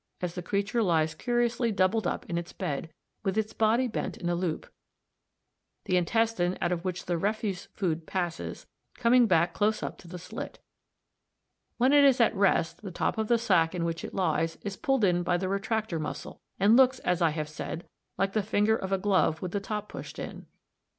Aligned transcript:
73) 0.19 0.25
as 0.27 0.33
the 0.33 0.41
creature 0.49 0.81
lies 0.81 1.13
curiously 1.13 1.71
doubled 1.71 2.07
up 2.07 2.25
in 2.25 2.35
its 2.35 2.51
bed, 2.51 2.91
with 3.23 3.37
its 3.37 3.53
body 3.53 3.87
bent 3.87 4.17
in 4.17 4.29
a 4.29 4.33
loop; 4.33 4.65
the 5.85 5.95
intestine 5.95 6.57
i, 6.59 6.65
out 6.65 6.71
of 6.71 6.83
which 6.83 7.05
the 7.05 7.19
refuse 7.19 7.65
food 7.75 8.07
passes, 8.07 8.65
coming 8.95 9.27
back 9.27 9.53
close 9.53 9.83
up 9.83 9.99
to 9.99 10.07
the 10.07 10.17
slit. 10.17 10.57
When 11.77 11.93
it 11.93 12.03
is 12.03 12.19
at 12.19 12.35
rest, 12.35 12.81
the 12.81 12.89
top 12.89 13.19
of 13.19 13.27
the 13.27 13.37
sac 13.37 13.75
in 13.75 13.85
which 13.85 14.03
it 14.03 14.15
lies 14.15 14.55
is 14.63 14.75
pulled 14.75 15.03
in 15.03 15.21
by 15.21 15.37
the 15.37 15.45
retractor 15.49 15.99
muscle 16.01 16.41
r, 16.59 16.65
and 16.65 16.75
looks, 16.75 16.97
as 17.01 17.21
I 17.21 17.29
have 17.29 17.47
said, 17.47 17.87
like 18.17 18.33
the 18.33 18.41
finger 18.41 18.75
of 18.75 18.91
a 18.91 18.97
glove 18.97 19.39
with 19.39 19.51
the 19.51 19.59
top 19.59 19.87
pushed 19.87 20.17
in. 20.17 20.47